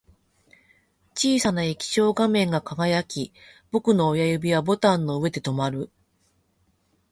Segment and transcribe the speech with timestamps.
[1.13, 3.31] 小さな液晶画面が輝き、
[3.69, 5.91] 僕の親指はボタンの上で止まる